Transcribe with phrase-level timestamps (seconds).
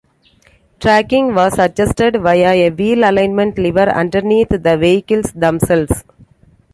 [0.79, 6.03] Tracking was adjusted via a wheel alignment lever underneath the vehicles themselves.